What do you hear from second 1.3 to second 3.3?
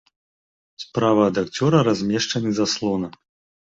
ад акцёра размешчаны заслона.